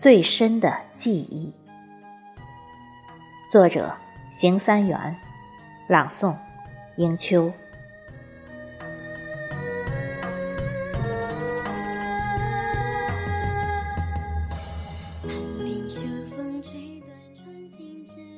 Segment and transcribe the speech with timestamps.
[0.00, 1.52] 最深的记忆。
[3.50, 3.92] 作者：
[4.32, 5.16] 邢三元，
[5.88, 6.36] 朗诵：
[6.98, 7.52] 迎秋。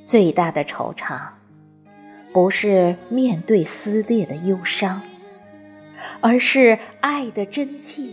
[0.02, 1.28] 最大的惆怅，
[2.32, 5.02] 不是面对撕裂的忧伤，
[6.22, 8.08] 而是爱的真切，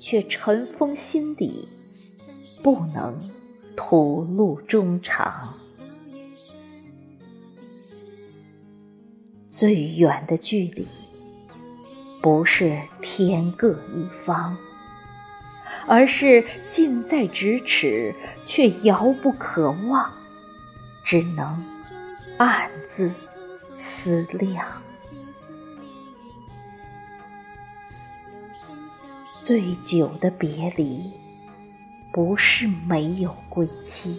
[0.00, 1.68] 却尘封心底，
[2.66, 3.16] 不能
[3.76, 5.54] 吐露衷肠。
[9.46, 10.84] 最远的距离，
[12.20, 14.56] 不是天各一方，
[15.86, 18.12] 而是近在咫尺，
[18.44, 20.12] 却遥不可望。
[21.04, 21.64] 只能
[22.36, 23.12] 暗自
[23.78, 24.66] 思量，
[29.38, 31.12] 最久的别离，
[32.16, 34.18] 不是没有归期，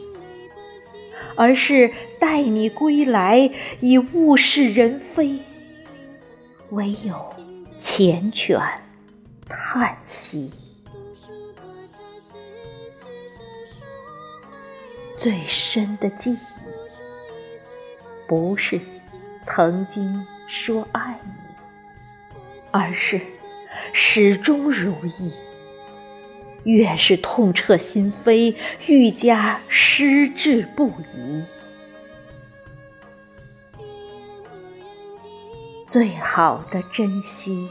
[1.35, 5.39] 而是待你归来已物是人非，
[6.69, 7.15] 唯有
[7.79, 8.61] 缱绻
[9.49, 10.51] 叹息。
[15.17, 16.37] 最深的记忆。
[18.27, 18.79] 不是
[19.43, 21.31] 曾经说爱你，
[22.69, 23.19] 而是
[23.91, 25.46] 始终如一。
[26.67, 28.53] 越是痛彻心扉，
[28.87, 31.45] 愈加矢志不移。
[35.87, 37.69] 最好的珍惜，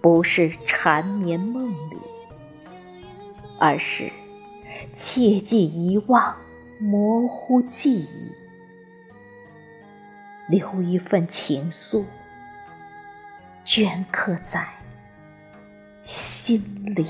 [0.00, 1.96] 不是缠绵梦里，
[3.58, 4.08] 而是
[4.96, 6.36] 切忌遗忘
[6.78, 8.32] 模糊记忆。
[10.48, 12.04] 留一份情愫，
[13.64, 14.64] 镌刻在
[16.04, 17.06] 心里。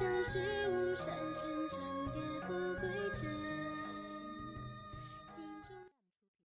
[0.00, 1.78] 像虚无山间长
[2.16, 2.88] 夜不归
[3.22, 3.49] 人。